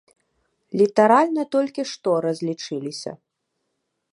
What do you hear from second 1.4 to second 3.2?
толькі што разлічыліся.